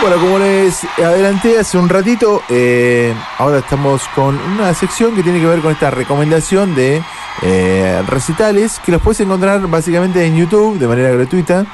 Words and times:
Bueno, 0.00 0.16
como 0.20 0.38
les 0.38 0.84
adelanté 0.96 1.58
hace 1.58 1.76
un 1.76 1.88
ratito, 1.88 2.40
eh, 2.48 3.12
ahora 3.36 3.58
estamos 3.58 4.00
con 4.14 4.36
una 4.36 4.72
sección 4.72 5.16
que 5.16 5.24
tiene 5.24 5.40
que 5.40 5.46
ver 5.46 5.58
con 5.58 5.72
esta 5.72 5.90
recomendación 5.90 6.76
de 6.76 7.02
eh, 7.42 8.02
recitales 8.06 8.80
que 8.84 8.92
los 8.92 9.02
puedes 9.02 9.18
encontrar 9.18 9.66
básicamente 9.66 10.24
en 10.24 10.36
YouTube 10.36 10.78
de 10.78 10.86
manera 10.86 11.10
gratuita, 11.10 11.66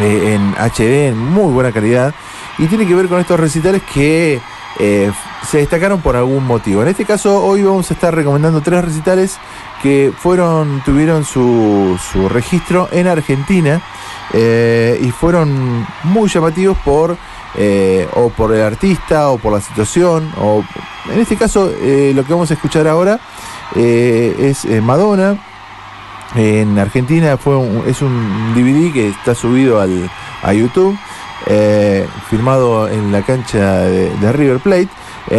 eh, 0.00 0.34
en 0.34 0.54
HD, 0.58 1.10
en 1.10 1.18
muy 1.18 1.52
buena 1.52 1.70
calidad, 1.70 2.12
y 2.58 2.66
tiene 2.66 2.84
que 2.84 2.96
ver 2.96 3.06
con 3.06 3.20
estos 3.20 3.38
recitales 3.38 3.82
que 3.94 4.40
se 5.46 5.58
destacaron 5.58 6.00
por 6.00 6.16
algún 6.16 6.44
motivo. 6.44 6.82
En 6.82 6.88
este 6.88 7.04
caso, 7.04 7.44
hoy 7.44 7.62
vamos 7.62 7.90
a 7.90 7.94
estar 7.94 8.12
recomendando 8.12 8.60
tres 8.60 8.84
recitales 8.84 9.38
que 9.82 10.12
fueron, 10.16 10.82
tuvieron 10.84 11.24
su, 11.24 11.96
su 12.12 12.28
registro 12.28 12.88
en 12.90 13.06
Argentina 13.06 13.80
eh, 14.32 14.98
y 15.02 15.10
fueron 15.10 15.86
muy 16.04 16.28
llamativos 16.28 16.78
por 16.78 17.16
eh, 17.56 18.08
o 18.14 18.28
por 18.30 18.54
el 18.54 18.62
artista 18.62 19.30
o 19.30 19.38
por 19.38 19.52
la 19.52 19.60
situación 19.60 20.30
o 20.40 20.62
en 21.12 21.18
este 21.18 21.36
caso 21.36 21.68
eh, 21.80 22.12
lo 22.14 22.24
que 22.24 22.32
vamos 22.32 22.50
a 22.50 22.54
escuchar 22.54 22.86
ahora 22.86 23.18
es 23.74 24.64
Madonna. 24.82 25.38
En 26.36 26.78
Argentina 26.78 27.36
fue 27.36 27.54
es 27.86 28.02
un 28.02 28.54
DVD 28.54 28.92
que 28.92 29.08
está 29.08 29.34
subido 29.34 29.80
al, 29.80 30.10
a 30.42 30.52
YouTube 30.52 30.96
firmado 32.28 32.88
en 32.88 33.10
la 33.12 33.22
cancha 33.22 33.80
de 33.80 34.32
River 34.32 34.58
Plate 34.58 34.88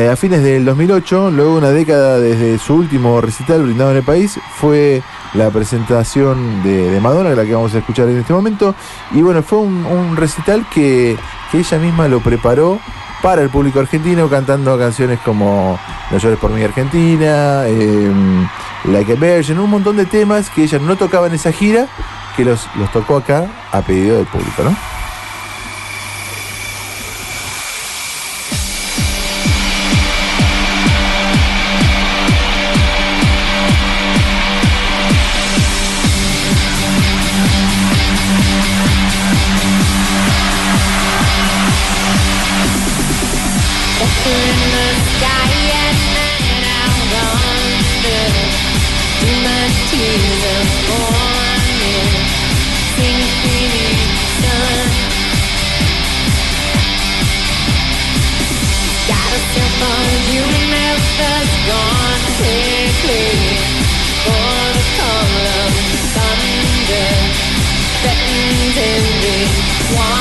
a 0.09 0.15
fines 0.15 0.43
del 0.43 0.63
2008, 0.63 1.31
luego 1.31 1.51
de 1.51 1.57
una 1.57 1.69
década 1.71 2.19
desde 2.19 2.57
su 2.57 2.75
último 2.75 3.19
recital 3.19 3.63
brindado 3.63 3.91
en 3.91 3.97
el 3.97 4.03
país, 4.03 4.39
fue 4.55 5.01
la 5.33 5.49
presentación 5.49 6.63
de, 6.63 6.99
Madonna, 7.01 7.31
la 7.31 7.45
que 7.45 7.53
vamos 7.53 7.73
a 7.73 7.79
escuchar 7.79 8.09
en 8.09 8.19
este 8.19 8.33
momento. 8.33 8.75
Y 9.11 9.21
bueno, 9.21 9.41
fue 9.43 9.59
un, 9.59 10.15
recital 10.15 10.65
que, 10.73 11.17
ella 11.53 11.77
misma 11.79 12.07
lo 12.07 12.21
preparó 12.21 12.79
para 13.21 13.41
el 13.41 13.49
público 13.49 13.79
argentino, 13.79 14.29
cantando 14.29 14.77
canciones 14.77 15.19
como 15.19 15.77
No 16.09 16.17
llores 16.17 16.39
por 16.39 16.51
mi 16.51 16.63
Argentina, 16.63 17.67
em, 17.67 18.47
Like 18.85 19.13
a 19.13 19.15
Virgin, 19.15 19.59
un 19.59 19.69
montón 19.69 19.97
de 19.97 20.05
temas 20.05 20.49
que 20.49 20.63
ella 20.63 20.79
no 20.79 20.95
tocaba 20.95 21.27
en 21.27 21.33
esa 21.33 21.51
gira, 21.51 21.87
que 22.35 22.45
los, 22.45 22.67
los 22.75 22.91
tocó 22.91 23.17
acá 23.17 23.47
a 23.71 23.81
pedido 23.81 24.17
del 24.17 24.25
público, 24.25 24.63
¿no? 24.63 24.75
one. 69.93 70.20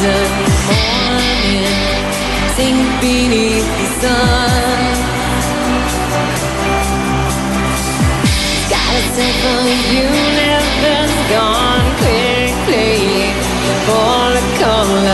Morning, 0.00 1.66
sink 2.56 2.80
beneath 3.02 3.68
the 3.78 3.86
sun. 4.00 4.94
Gotta 8.70 9.02
universe 9.92 11.16
gone 11.28 11.88
quickly 12.00 12.96
for 13.84 14.20
the 14.36 14.44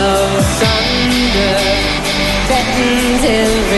of 0.06 0.28
thunder, 0.60 1.58
threatens 2.46 3.24
every. 3.24 3.75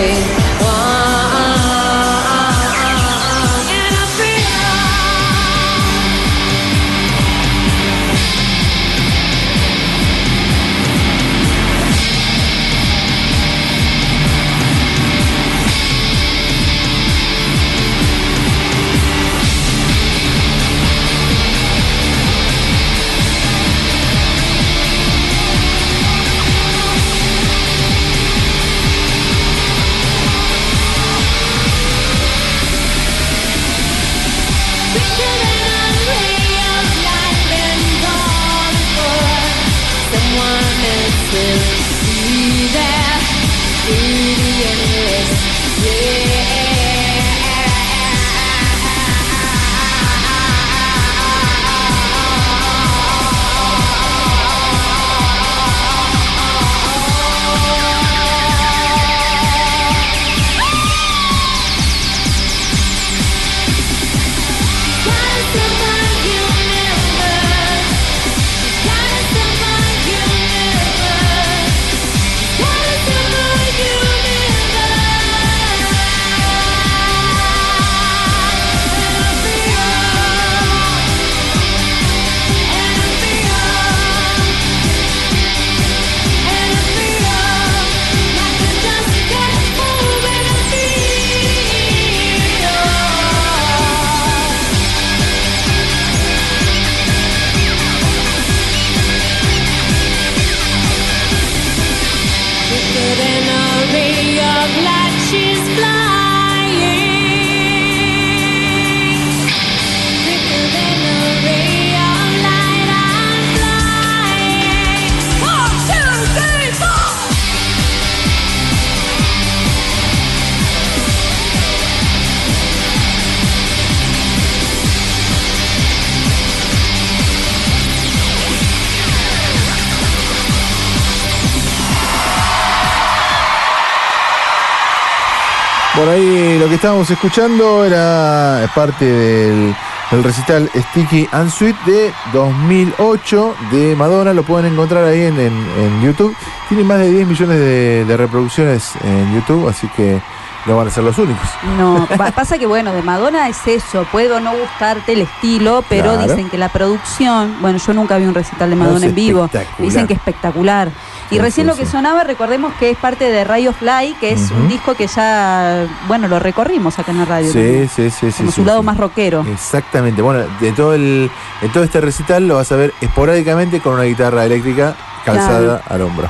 Que 136.69 136.75
estábamos 136.75 137.11
escuchando 137.11 137.85
era 137.85 138.71
parte 138.75 139.05
del, 139.05 139.75
recital 140.23 140.71
Sticky 140.75 141.29
and 141.33 141.51
Sweet 141.51 141.77
de 141.87 142.13
2008 142.33 143.55
de 143.71 143.97
Madonna. 143.97 144.35
Lo 144.35 144.43
pueden 144.43 144.73
encontrar 144.73 145.05
ahí 145.05 145.23
en, 145.23 146.03
YouTube. 146.03 146.37
Tiene 146.69 146.85
más 146.85 146.99
de 146.99 147.11
10 147.11 147.27
millones 147.27 147.59
de 147.59 148.17
reproducciones 148.17 148.93
en 149.03 149.35
YouTube, 149.35 149.69
así 149.69 149.89
que 149.97 150.21
no 150.69 150.77
van 150.77 150.89
a 150.89 150.91
ser 150.91 151.03
los 151.05 151.19
únicos. 151.19 151.49
No, 151.79 152.07
pa- 152.17 152.31
pasa 152.37 152.59
que 152.59 152.67
bueno, 152.67 152.93
de 152.93 153.03
Madonna 153.03 153.49
es 153.49 153.67
eso, 153.67 154.07
puede 154.13 154.33
o 154.33 154.41
no 154.41 154.53
gustarte 154.57 155.15
el 155.15 155.23
estilo, 155.23 155.85
pero 155.89 156.13
Claro. 156.15 156.29
dicen 156.29 156.49
que 156.51 156.59
la 156.59 156.69
producción, 156.69 157.57
bueno, 157.61 157.79
yo 157.79 157.93
nunca 157.95 158.17
vi 158.19 158.25
un 158.27 158.35
recital 158.35 158.71
de 158.71 158.77
No, 158.77 158.85
Madonna 158.85 159.07
en 159.07 159.15
vivo, 159.15 159.49
dicen 159.79 160.07
que 160.07 160.15
espectacular. 160.15 160.89
Y 161.31 161.35
Sí, 161.35 161.41
recién 161.41 161.67
sí, 161.67 161.71
lo 161.71 161.77
que 161.77 161.85
sí. 161.85 161.93
sonaba, 161.93 162.25
recordemos 162.25 162.73
que 162.79 162.89
es 162.91 162.97
parte 162.97 163.25
de 163.31 163.45
Radio 163.45 163.73
Fly, 163.75 164.15
que 164.19 164.33
es 164.33 164.51
un 164.51 164.67
disco 164.69 164.95
que 164.95 165.07
ya, 165.07 165.87
bueno, 166.07 166.27
lo 166.27 166.39
recorrimos 166.39 166.99
acá 166.99 167.11
en 167.13 167.19
la 167.19 167.25
radio. 167.27 167.53
Sí, 167.53 167.59
también. 167.59 167.89
sí, 167.95 168.11
sí, 168.11 168.31
sí. 168.33 168.39
Como 168.39 168.53
su 168.53 168.65
lado 168.65 168.83
más 168.83 168.97
rockero. 168.97 169.45
Exactamente. 169.47 170.23
Bueno, 170.23 170.45
de 170.61 170.73
todo 170.73 170.95
el, 170.95 171.31
de 171.61 171.69
todo 171.69 171.85
este 171.85 172.01
recital 172.01 172.49
lo 172.49 172.55
vas 172.57 172.73
a 172.73 172.77
ver 172.77 172.95
esporádicamente 173.03 173.81
con 173.81 173.95
una 173.95 174.05
guitarra 174.05 174.47
eléctrica 174.47 174.95
calzada 175.25 175.83
al 175.87 176.01
hombro. 176.01 176.29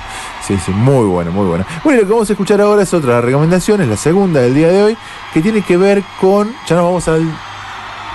Sí, 0.48 0.56
sí, 0.64 0.72
muy 0.72 1.04
bueno, 1.06 1.30
muy 1.30 1.46
bueno. 1.46 1.64
Bueno, 1.84 1.98
y 1.98 2.02
lo 2.02 2.08
que 2.08 2.12
vamos 2.14 2.30
a 2.30 2.32
escuchar 2.32 2.60
ahora 2.62 2.82
es 2.82 2.92
otra 2.94 3.20
recomendación, 3.20 3.82
es 3.82 3.88
la 3.88 3.96
segunda 3.98 4.40
del 4.40 4.54
día 4.54 4.68
de 4.68 4.82
hoy, 4.82 4.96
que 5.34 5.42
tiene 5.42 5.60
que 5.62 5.76
ver 5.76 6.02
con. 6.20 6.48
Ya 6.66 6.74
nos 6.76 6.84
vamos 6.86 7.06
al 7.08 7.30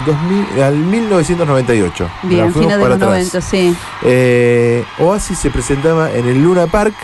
2000, 0.05 0.63
al 0.63 0.75
1998. 0.75 2.09
Bien, 2.23 2.51
fines 2.51 2.69
de 2.69 2.77
los 2.77 2.95
atrás. 2.95 3.09
90, 3.09 3.41
sí. 3.41 3.75
Eh, 4.01 4.83
Oasis 4.99 5.37
se 5.37 5.51
presentaba 5.51 6.11
en 6.11 6.27
el 6.27 6.43
Luna 6.43 6.65
Park 6.67 6.95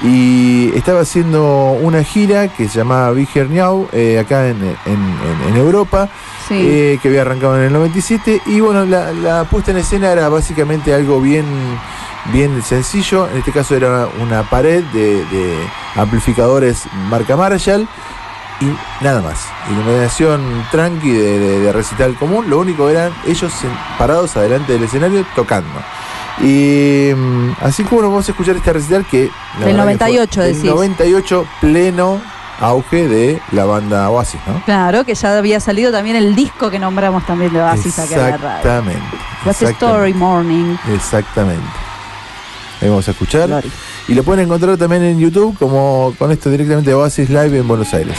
y 0.00 0.70
estaba 0.76 1.00
haciendo 1.00 1.72
una 1.82 2.04
gira 2.04 2.46
que 2.46 2.68
se 2.68 2.78
llamaba 2.78 3.10
Big 3.10 3.28
Now, 3.50 3.88
eh, 3.92 4.20
acá 4.20 4.46
en, 4.46 4.56
en- 4.62 4.76
en- 4.86 5.48
en 5.48 5.56
Europa, 5.56 6.08
Sí. 6.46 6.54
eh, 6.56 6.98
que 7.02 7.08
había 7.08 7.22
arrancado 7.22 7.56
en 7.58 7.64
el 7.64 7.72
97. 7.72 8.40
Y 8.46 8.60
bueno, 8.60 8.84
la, 8.84 9.12
la 9.12 9.42
puesta 9.44 9.72
en 9.72 9.78
escena 9.78 10.12
era 10.12 10.28
básicamente 10.28 10.94
algo 10.94 11.20
bien, 11.20 11.44
bien 12.32 12.62
sencillo. 12.62 13.28
En 13.30 13.38
este 13.38 13.52
caso 13.52 13.74
era 13.76 14.08
una 14.20 14.42
pared 14.48 14.82
de, 14.92 15.24
de 15.26 15.56
amplificadores 15.96 16.84
marca 17.10 17.36
Marshall. 17.36 17.88
Y 18.60 19.04
nada 19.04 19.22
más. 19.22 19.46
Iluminación 19.70 20.64
tranqui 20.72 21.10
de, 21.12 21.38
de- 21.38 21.60
de 21.60 21.72
recital 21.72 22.16
común. 22.16 22.50
Lo 22.50 22.58
único 22.58 22.88
eran 22.88 23.12
ellos 23.26 23.52
parados 23.98 24.36
adelante 24.36 24.72
del 24.72 24.82
escenario 24.82 25.24
tocando. 25.36 25.70
Y 26.40 27.12
mm, 27.14 27.50
así 27.62 27.84
como 27.84 28.02
nos 28.02 28.10
vamos 28.10 28.28
a 28.28 28.32
escuchar 28.32 28.56
este 28.56 28.72
recital 28.72 29.04
que... 29.06 29.22
Del 29.22 29.30
fue 29.62 29.72
98 29.74 30.40
del 30.40 30.54
decís. 30.54 30.70
98 30.70 31.46
pleno 31.60 32.20
auge 32.60 33.06
de 33.06 33.40
la 33.52 33.64
banda 33.64 34.10
Oasis, 34.10 34.40
¿no? 34.46 34.60
Claro, 34.64 35.04
que 35.04 35.14
ya 35.14 35.38
había 35.38 35.60
salido 35.60 35.92
también 35.92 36.16
el 36.16 36.34
disco 36.34 36.70
que 36.70 36.80
nombramos 36.80 37.24
también 37.26 37.52
de 37.52 37.62
Oasis 37.62 37.96
acá 38.00 38.14
en 38.14 38.20
la 38.20 38.36
radio. 38.36 38.56
Exactamente. 38.58 39.16
What's 39.44 39.62
Story 39.62 40.14
Morning. 40.14 40.76
Exactamente. 40.92 41.62
Ahí 42.80 42.88
vamos 42.88 43.06
a 43.08 43.10
escuchar. 43.10 43.62
Y 44.06 44.14
lo 44.14 44.22
pueden 44.22 44.44
encontrar 44.46 44.76
también 44.76 45.02
en 45.02 45.18
YouTube 45.18 45.56
como 45.58 46.14
con 46.18 46.30
esto 46.30 46.50
directamente 46.50 46.90
de 46.90 46.94
Oasis 46.94 47.28
Live 47.28 47.58
en 47.58 47.66
Buenos 47.68 47.92
Aires. 47.94 48.16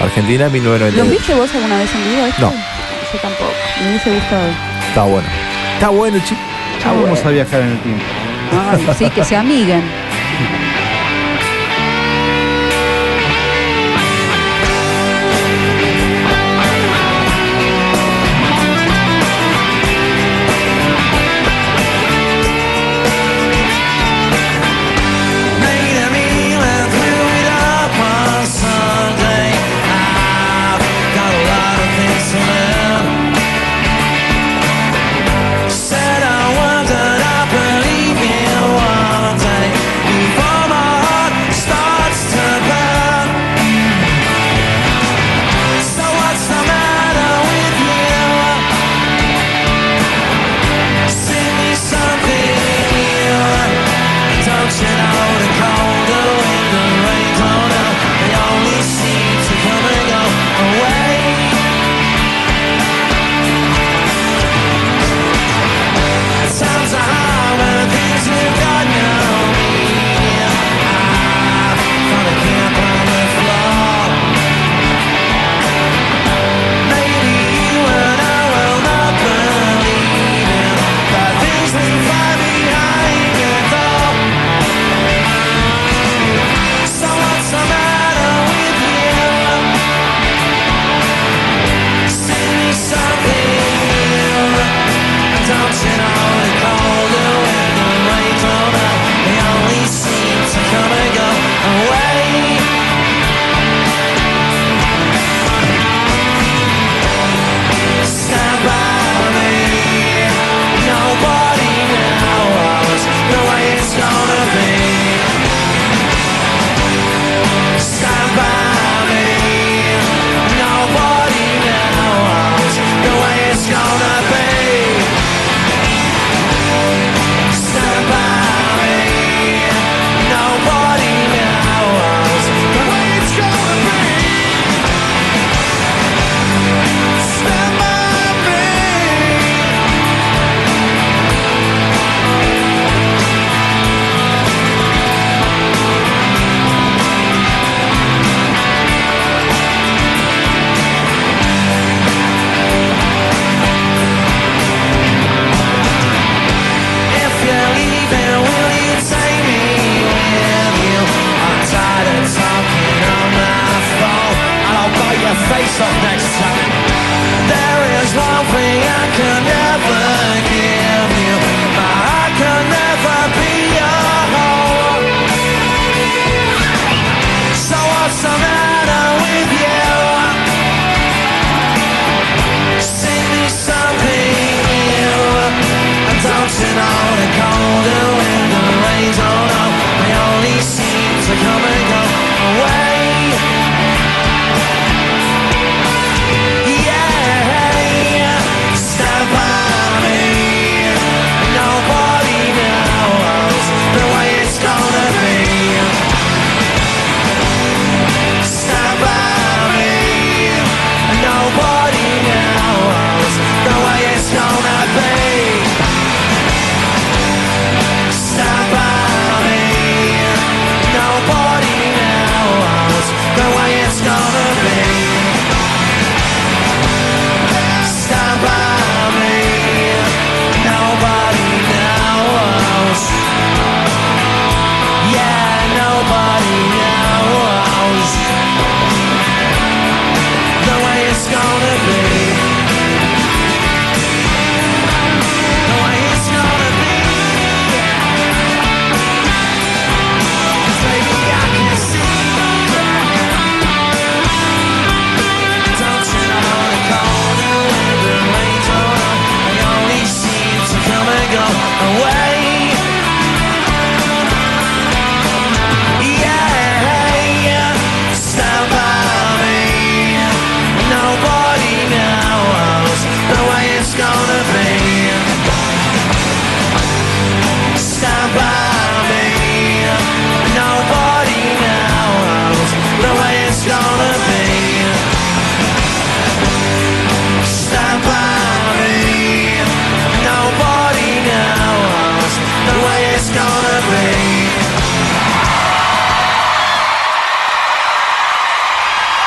Argentina, 0.00 0.44
¿Los 0.44 0.52
1998. 0.52 1.10
viste 1.10 1.34
vos 1.34 1.54
alguna 1.54 1.78
vez 1.78 1.88
en 1.94 2.04
vivo? 2.12 2.26
esto? 2.26 2.40
No. 2.42 2.52
Yo 2.52 3.18
tampoco. 3.20 3.50
Me 3.82 3.88
hubiese 3.90 4.14
gustado. 4.14 4.48
Está 4.88 5.04
bueno. 5.04 5.28
Está 5.74 5.88
bueno, 5.88 6.18
chicos. 6.18 6.44
Ya 6.84 6.92
vamos 6.92 7.24
a 7.24 7.30
viajar 7.30 7.60
en 7.62 7.68
el 7.68 7.78
tiempo. 7.80 8.04
Ay, 8.70 8.86
sí, 8.98 9.10
que 9.10 9.24
se 9.24 9.36
amiguen. 9.36 9.82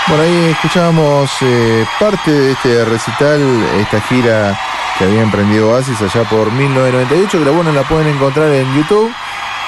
Por 0.09 0.19
ahí 0.19 0.45
escuchábamos 0.51 1.29
eh, 1.41 1.85
parte 1.99 2.31
de 2.31 2.51
este 2.53 2.83
recital, 2.85 3.39
esta 3.79 4.01
gira 4.01 4.59
que 4.97 5.03
había 5.05 5.21
emprendido 5.21 5.69
Oasis 5.69 6.01
allá 6.01 6.27
por 6.27 6.51
1998, 6.51 7.37
que 7.37 7.45
la 7.45 7.51
buena 7.51 7.71
la 7.71 7.83
pueden 7.83 8.07
encontrar 8.07 8.49
en 8.51 8.73
YouTube. 8.75 9.11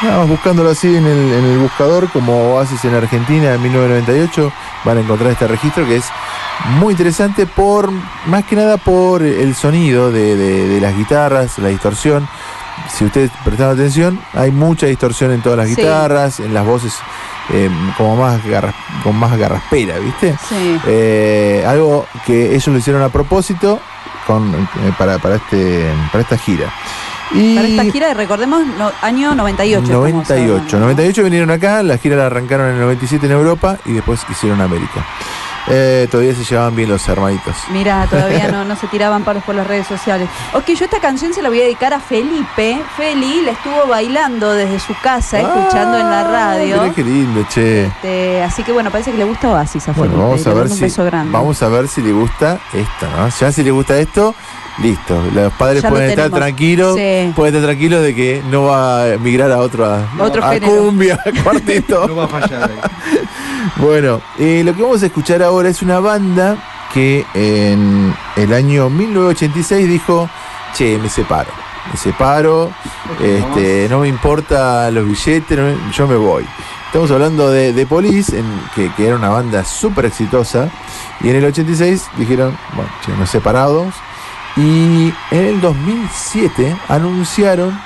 Nada 0.01 0.17
más 0.17 0.29
buscándolo 0.29 0.71
así 0.71 0.95
en 0.95 1.05
el, 1.05 1.31
en 1.31 1.45
el 1.45 1.59
buscador 1.59 2.09
como 2.09 2.55
Oasis 2.55 2.83
en 2.85 2.95
Argentina 2.95 3.53
en 3.53 3.61
1998, 3.61 4.51
van 4.83 4.97
a 4.97 5.01
encontrar 5.01 5.31
este 5.31 5.47
registro 5.47 5.85
que 5.85 5.97
es 5.97 6.05
muy 6.79 6.93
interesante 6.93 7.45
por, 7.45 7.91
más 8.25 8.43
que 8.45 8.55
nada 8.55 8.77
por 8.77 9.21
el 9.21 9.53
sonido 9.53 10.11
de, 10.11 10.35
de- 10.35 10.67
de 10.69 10.81
las 10.81 10.97
guitarras, 10.97 11.59
la 11.59 11.67
distorsión. 11.69 12.27
Si 12.91 13.05
ustedes 13.05 13.29
prestan 13.45 13.69
atención, 13.69 14.19
hay 14.33 14.49
mucha 14.49 14.87
distorsión 14.87 15.31
en 15.33 15.41
todas 15.43 15.59
las 15.59 15.67
Sí. 15.67 15.75
guitarras, 15.75 16.39
en 16.39 16.51
las 16.51 16.65
voces 16.65 16.95
eh, 17.49 17.69
como 17.97 18.15
más 18.15 18.43
garras- 18.45 18.75
con 19.03 19.15
más 19.15 19.35
garraspera, 19.37 19.97
¿viste? 19.99 20.35
Sí. 20.47 20.79
Eh, 20.87 21.65
algo 21.67 22.05
que 22.25 22.51
ellos 22.51 22.67
lo 22.67 22.77
hicieron 22.77 23.01
a 23.01 23.09
propósito 23.09 23.79
con, 24.27 24.53
eh, 24.53 24.93
para, 24.97 25.17
para, 25.19 25.35
este, 25.35 25.85
para 26.11 26.21
esta 26.23 26.37
gira. 26.37 26.71
Y 27.33 27.55
Para 27.55 27.67
esta 27.67 27.83
gira, 27.85 28.13
recordemos, 28.13 28.65
no- 28.77 28.91
año 29.01 29.33
98. 29.35 29.83
estamos 29.83 30.03
98. 30.11 30.51
hablando, 30.53 30.77
¿no? 30.79 30.85
98 30.85 31.23
vinieron 31.23 31.49
acá, 31.51 31.81
la 31.81 31.97
gira 31.97 32.17
la 32.17 32.25
arrancaron 32.25 32.67
en 32.67 32.73
el 32.75 32.81
97 32.81 33.25
en 33.25 33.31
Europa 33.31 33.77
y 33.85 33.93
después 33.93 34.21
hicieron 34.29 34.59
América. 34.61 35.05
Eh, 35.67 36.07
todavía 36.09 36.33
se 36.33 36.43
llevaban 36.43 36.75
bien 36.75 36.89
los 36.89 37.07
hermanitos. 37.07 37.55
Mira, 37.71 38.07
todavía 38.09 38.47
no, 38.51 38.65
no 38.65 38.75
se 38.75 38.87
tiraban 38.87 39.23
palos 39.23 39.43
por 39.43 39.55
las 39.55 39.67
redes 39.67 39.87
sociales. 39.87 40.27
Ok, 40.53 40.67
yo 40.77 40.85
esta 40.85 40.99
canción 40.99 41.33
se 41.33 41.41
la 41.41 41.49
voy 41.49 41.59
a 41.61 41.63
dedicar 41.63 41.93
a 41.93 41.99
Felipe. 41.99 42.81
Feli 42.97 43.41
la 43.43 43.51
estuvo 43.51 43.85
bailando 43.87 44.51
desde 44.53 44.79
su 44.79 44.93
casa, 45.01 45.39
escuchando 45.39 45.97
en 45.99 46.09
la 46.09 46.21
Ah, 46.21 46.31
radio. 46.55 46.81
mirá 46.81 46.93
qué 46.93 47.03
lindo, 47.03 47.45
che. 47.49 47.85
Este, 47.85 48.43
así 48.43 48.63
que 48.63 48.71
bueno, 48.71 48.89
parece 48.91 49.11
que 49.11 49.17
le 49.17 49.23
gusta 49.25 49.49
Oasis 49.51 49.87
a 49.87 49.91
Bueno, 49.93 50.13
Felipe. 50.13 50.27
vamos 50.29 50.47
a 50.47 50.53
ver 50.53 50.69
si 50.69 50.81
beso 50.81 51.05
grande. 51.05 51.31
vamos 51.31 51.61
a 51.63 51.67
ver 51.69 51.87
si 51.87 52.01
le 52.01 52.11
gusta 52.11 52.59
esto, 52.73 53.07
¿no? 53.17 53.29
Ya 53.29 53.51
si 53.51 53.63
le 53.63 53.71
gusta 53.71 53.97
esto, 53.97 54.33
listo. 54.79 55.21
Los 55.33 55.53
padres 55.53 55.83
Ya 55.83 55.89
lo 55.89 55.95
pueden 55.95 56.09
estar 56.11 56.29
tranquilos, 56.31 56.95
Sí. 56.95 57.31
pueden 57.35 57.55
estar 57.55 57.67
tranquilos 57.69 58.01
de 58.01 58.15
que 58.15 58.41
no 58.49 58.63
va 58.65 59.03
a 59.13 59.17
migrar 59.17 59.51
a 59.51 59.59
otro 59.59 59.85
a, 59.85 60.05
Otro 60.19 60.43
a 60.43 60.53
género. 60.53 60.71
cumbia, 60.85 61.19
a 61.23 61.43
cuarteto. 61.43 62.07
No 62.07 62.15
va 62.15 62.25
a 62.25 62.27
fallar 62.27 62.63
ahí. 62.63 62.79
Bueno, 63.77 64.21
eh, 64.39 64.61
lo 64.65 64.73
que 64.75 64.81
vamos 64.81 65.03
a 65.03 65.07
escuchar 65.07 65.41
ahora 65.43 65.69
es 65.69 65.81
una 65.81 65.99
banda 65.99 66.57
que 66.93 67.25
en 67.33 68.13
el 68.35 68.53
año 68.53 68.89
1986 68.89 69.87
dijo, 69.87 70.29
che, 70.73 70.97
me 70.97 71.09
separo, 71.09 71.49
me 71.91 71.97
separo, 71.97 72.71
este, 73.21 73.87
no 73.89 73.99
me 73.99 74.07
importa 74.07 74.89
los 74.91 75.05
billetes, 75.07 75.57
no 75.57 75.91
yo 75.91 76.07
me 76.07 76.15
voy. 76.15 76.45
Estamos 76.87 77.09
hablando 77.11 77.49
de, 77.49 77.71
de 77.71 77.85
Police, 77.85 78.37
en- 78.37 78.61
que, 78.75 78.91
que 78.95 79.07
era 79.07 79.15
una 79.15 79.29
banda 79.29 79.63
súper 79.63 80.05
exitosa, 80.05 80.69
y 81.21 81.29
en 81.29 81.37
el 81.37 81.45
86 81.45 82.07
dijeron, 82.17 82.57
bueno, 82.75 82.91
che, 83.05 83.11
nos 83.13 83.29
separados, 83.29 83.93
y 84.57 85.13
en 85.31 85.45
el 85.45 85.61
2007 85.61 86.75
anunciaron, 86.89 87.79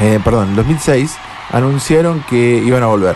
eh, 0.00 0.18
perdón, 0.24 0.44
en 0.44 0.50
el 0.50 0.56
2006 0.56 1.16
anunciaron 1.52 2.24
que 2.28 2.60
iban 2.64 2.82
a 2.82 2.86
volver. 2.86 3.14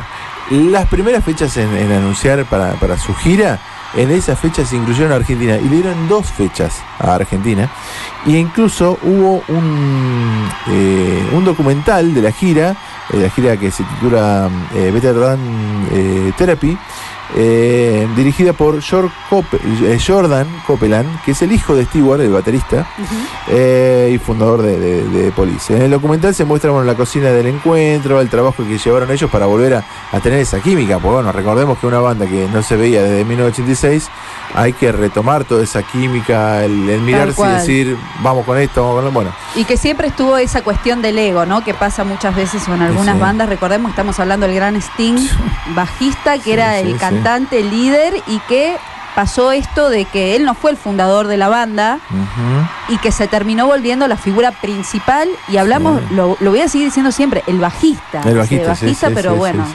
Las 0.51 0.89
primeras 0.89 1.25
fechas 1.25 1.57
en, 1.57 1.93
anunciar 1.93 2.45
para, 2.45 2.73
para 2.75 2.99
su 2.99 3.15
gira, 3.15 3.61
en 3.95 4.11
esas 4.11 4.39
fechas 4.39 4.69
se 4.69 4.77
incluyeron 4.77 5.13
a 5.13 5.17
Argentina 5.17 5.57
y 5.57 5.69
le 5.69 5.77
dieron 5.77 6.09
dos 6.09 6.27
fechas 6.31 6.83
a 6.99 7.15
Argentina. 7.15 7.71
Y 8.27 8.37
incluso 8.37 8.99
hubo 9.03 9.43
un, 9.49 10.49
eh, 10.69 11.29
un 11.33 11.45
documental 11.45 12.15
de 12.15 12.23
la 12.23 12.33
gira, 12.33 12.77
eh, 13.13 13.19
la 13.19 13.31
gira 13.31 13.57
que 13.57 13.71
se 13.71 13.85
titula 13.85 14.49
eh, 14.75 14.91
Better 14.93 15.15
Than 15.15 15.89
eh, 15.93 16.33
Therapy, 16.37 16.79
eh, 17.37 18.07
dirigida 18.17 18.53
por 18.53 18.77
Cope- 19.31 19.61
eh, 19.85 19.99
Jordan 20.05 20.47
Copeland, 20.67 21.23
que 21.25 21.31
es 21.33 21.43
el 21.43 21.53
hijo 21.53 21.75
de 21.75 21.85
Stewart, 21.87 22.21
el 22.21 22.31
baterista, 22.33 22.87
eh, 23.49 24.11
y 24.15 24.19
fundador 24.19 24.63
de, 24.63 24.79
de, 24.79 25.05
de 25.05 25.33
Police. 25.33 25.75
En 25.75 25.83
el 25.83 25.91
documental 25.91 26.35
se 26.35 26.45
muestra 26.45 26.71
bueno, 26.71 26.87
la 26.87 26.95
cocina 26.95 27.31
del 27.31 27.47
encuentro, 27.47 28.21
el 28.21 28.29
trabajo 28.29 28.65
que 28.67 28.79
llevaron 28.79 29.11
ellos 29.11 29.31
para 29.31 29.47
volver 29.47 29.75
a, 29.75 29.85
a 30.13 30.21
tener 30.21 30.41
esa 30.41 30.61
química. 30.61 30.99
Porque 30.99 31.15
bueno, 31.15 31.33
recordemos 31.33 31.79
que 31.79 31.87
una 31.87 32.01
banda 32.01 32.27
que 32.27 32.49
no 32.53 32.63
se 32.63 32.77
veía 32.77 33.03
desde 33.03 33.25
1986, 33.25 34.09
hay 34.55 34.73
que 34.75 34.93
retomar 34.93 35.45
toda 35.45 35.63
esa 35.63 35.83
química, 35.83 36.65
el, 36.65 36.89
el 36.91 37.01
mirarse 37.01 37.41
y 37.43 37.47
decir, 37.53 37.97
vamos 38.23 38.45
con 38.45 38.59
esto, 38.59 38.83
vamos 38.83 38.97
con 38.97 39.05
lo 39.07 39.11
bueno. 39.13 39.31
Y 39.57 39.65
que 39.65 39.77
siempre 39.77 40.09
estuvo 40.09 40.37
esa 40.37 40.63
cuestión 40.63 41.01
del 41.03 41.19
ego, 41.19 41.47
¿no? 41.47 41.65
Que 41.65 41.73
pasa 41.75 42.05
muchas 42.05 42.35
veces 42.37 42.63
con 42.65 42.81
algunas 42.83 43.15
Sí. 43.17 43.21
bandas. 43.21 43.49
Recordemos 43.49 43.89
que 43.91 43.93
estamos 43.93 44.19
hablando 44.21 44.47
del 44.47 44.55
gran 44.57 44.77
Sting, 44.77 45.17
bajista, 45.75 46.35
que 46.39 46.43
Sí, 46.45 46.53
era 46.53 46.75
sí, 46.75 46.81
el 46.87 46.93
sí. 46.93 46.99
Cantante, 47.23 47.63
líder, 47.63 48.15
y 48.27 48.39
que 48.49 48.77
pasó 49.15 49.53
esto 49.53 49.91
de 49.91 50.07
que 50.07 50.37
él 50.37 50.45
no 50.47 50.55
fue 50.55 50.71
el 50.71 50.77
fundador 50.79 51.27
de 51.27 51.37
la 51.37 51.49
banda 51.49 51.99
y 52.89 52.97
que 52.99 53.13
se 53.13 53.27
terminó 53.29 53.67
volviendo 53.67 54.09
la 54.09 54.17
figura 54.17 54.53
principal. 54.53 55.29
Y 55.49 55.59
hablamos, 55.59 56.01
Sí. 56.09 56.15
lo, 56.15 56.37
lo 56.41 56.51
voy 56.51 56.61
a 56.61 56.69
seguir 56.69 56.87
diciendo 56.87 57.13
siempre, 57.13 57.43
el 57.47 57.59
bajista. 57.59 58.23
El 58.25 58.39
bajista, 58.39 58.75
sí, 58.75 58.97
pero 59.15 59.33
sí, 59.33 59.39
bueno. 59.39 59.67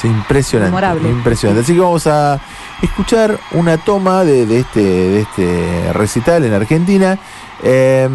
Sí, 0.00 0.06
impresionante. 0.06 0.70
Memorable. 0.70 1.08
Impresionante. 1.08 1.62
Así 1.62 1.74
que 1.74 1.80
vamos 1.80 2.06
a 2.06 2.38
escuchar 2.82 3.36
una 3.50 3.78
toma 3.78 4.22
de, 4.22 4.46
de 4.46 4.60
este, 4.60 4.80
de 4.80 5.20
este 5.22 5.92
recital 5.92 6.44
en 6.44 6.54
Argentina, 6.54 7.18
eh, 7.64 8.08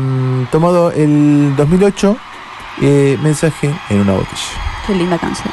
tomado 0.50 0.92
el 0.92 1.54
2008, 1.58 2.16
eh, 2.84 3.18
mensaje 3.22 3.70
en 3.90 4.00
una 4.00 4.14
botella. 4.14 4.38
Qué 4.88 4.96
linda 4.96 5.18
canción. 5.18 5.52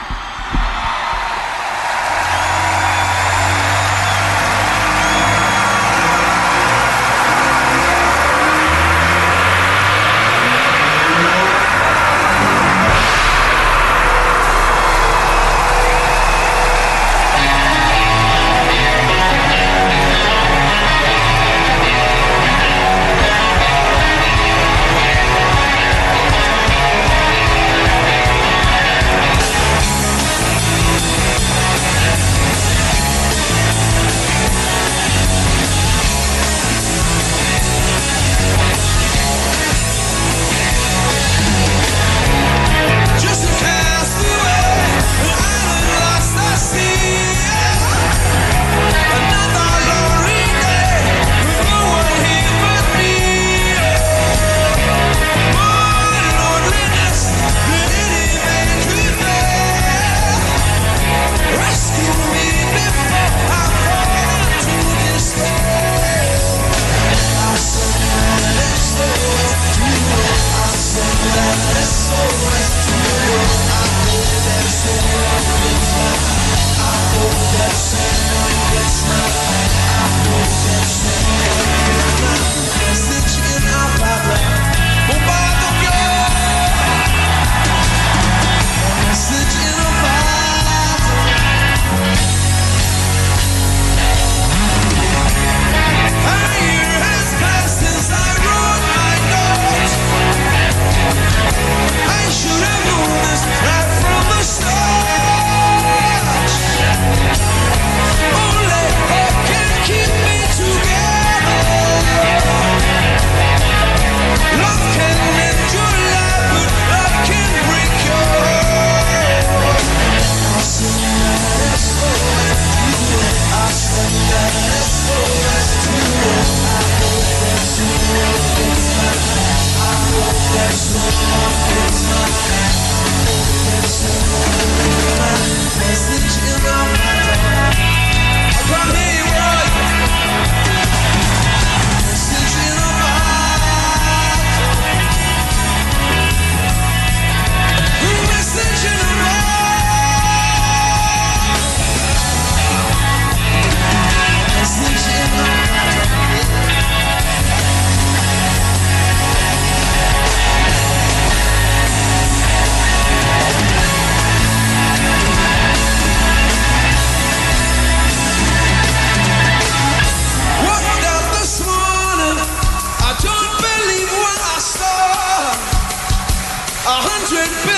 legend. 177.33 177.70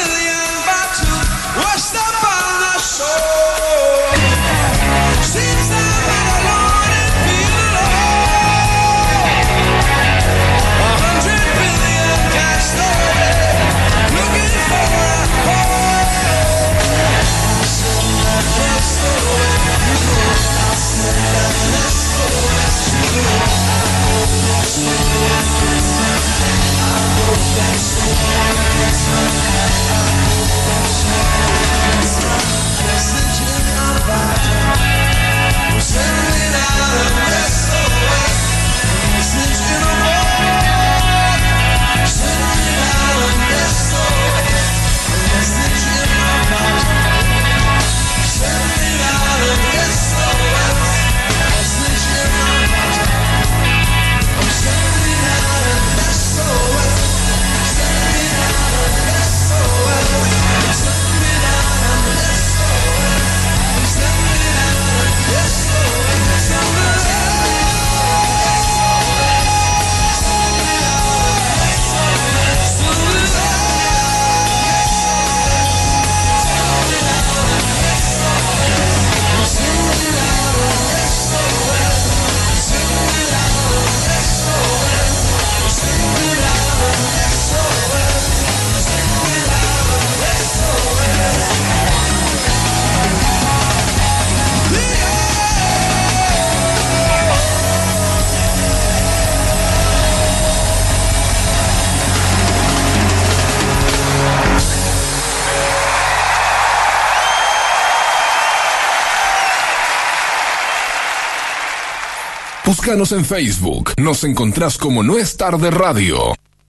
Búscanos 112.82 113.12
en 113.12 113.24
Facebook. 113.24 113.92
Nos 113.96 114.24
encontrás 114.24 114.76
como 114.76 115.04
No 115.04 115.16
es 115.16 115.36
tarde 115.36 115.70
radio. 115.70 116.34